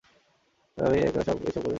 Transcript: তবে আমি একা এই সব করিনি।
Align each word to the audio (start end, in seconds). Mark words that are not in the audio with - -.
তবে 0.77 0.85
আমি 0.87 0.97
একা 1.01 1.19
এই 1.19 1.25
সব 1.25 1.37
করিনি। 1.37 1.69